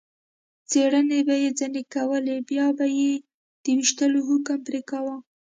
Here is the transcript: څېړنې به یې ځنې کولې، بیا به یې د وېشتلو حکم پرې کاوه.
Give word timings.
څېړنې 0.69 1.19
به 1.27 1.35
یې 1.43 1.49
ځنې 1.59 1.83
کولې، 1.93 2.37
بیا 2.49 2.67
به 2.77 2.85
یې 2.99 3.13
د 3.63 3.65
وېشتلو 3.77 4.19
حکم 4.29 4.57
پرې 4.67 4.81
کاوه. 4.89 5.15